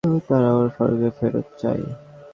[0.27, 1.83] তারা ওমর ফারুককে ফেরত চায়।